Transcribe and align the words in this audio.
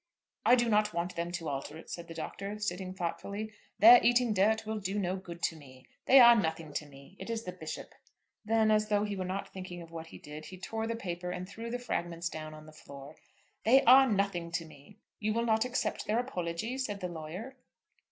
"I 0.47 0.55
do 0.55 0.67
not 0.67 0.95
want 0.95 1.15
them 1.15 1.31
to 1.33 1.47
alter 1.47 1.77
it," 1.77 1.87
said 1.91 2.07
the 2.07 2.15
Doctor, 2.15 2.57
sitting 2.57 2.95
thoughtfully. 2.95 3.53
"Their 3.77 4.03
eating 4.03 4.33
dirt 4.33 4.65
will 4.65 4.79
do 4.79 4.97
no 4.97 5.15
good 5.15 5.43
to 5.43 5.55
me. 5.55 5.85
They 6.07 6.19
are 6.19 6.35
nothing 6.35 6.73
to 6.73 6.87
me. 6.87 7.15
It 7.19 7.29
is 7.29 7.43
the 7.43 7.51
Bishop." 7.51 7.93
Then, 8.43 8.71
as 8.71 8.89
though 8.89 9.03
he 9.03 9.15
were 9.15 9.23
not 9.25 9.53
thinking 9.53 9.79
of 9.79 9.91
what 9.91 10.07
he 10.07 10.17
did, 10.17 10.45
he 10.45 10.57
tore 10.57 10.87
the 10.87 10.95
paper 10.95 11.29
and 11.29 11.47
threw 11.47 11.69
the 11.69 11.77
fragments 11.77 12.29
down 12.29 12.55
on 12.55 12.65
the 12.65 12.71
floor. 12.73 13.15
"They 13.63 13.83
are 13.83 14.07
nothing 14.09 14.49
to 14.53 14.65
me." 14.65 14.97
"You 15.19 15.35
will 15.35 15.45
not 15.45 15.65
accept 15.65 16.07
their 16.07 16.17
apology?" 16.17 16.79
said 16.79 16.99
the 16.99 17.07
lawyer. 17.07 17.55